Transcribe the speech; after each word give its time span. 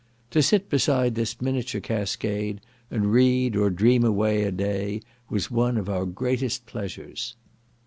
To 0.31 0.41
sit 0.41 0.67
beside 0.67 1.13
this 1.13 1.39
miniature 1.43 1.79
cascade, 1.79 2.61
and 2.89 3.11
read, 3.11 3.55
or 3.55 3.69
dream 3.69 4.03
away 4.03 4.41
a 4.41 4.51
day, 4.51 5.03
was 5.29 5.51
one 5.51 5.77
of 5.77 5.89
our 5.89 6.07
greatest 6.07 6.65
pleasures. 6.65 7.35